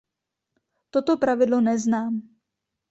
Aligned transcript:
Toto 0.89 1.17
pravidlo 1.21 1.61
neznám. 1.61 2.21